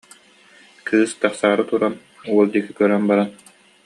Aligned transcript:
Кыыс 0.87 1.11
тахсаары 1.21 1.63
туран, 1.69 1.95
уол 2.31 2.47
диэки 2.51 2.73
көрөн 2.79 3.03
баран: 3.09 3.29